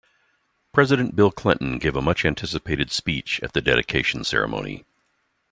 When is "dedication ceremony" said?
3.61-4.83